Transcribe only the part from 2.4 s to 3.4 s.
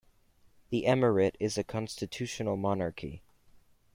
monarchy.